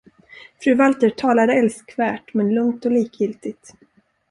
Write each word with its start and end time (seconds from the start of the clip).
Fru 0.63 0.75
Walter 0.75 1.09
talade 1.11 1.53
älskvärt 1.53 2.33
men 2.33 2.53
lugnt 2.55 2.85
och 2.85 2.91
likgiltigt. 2.91 3.73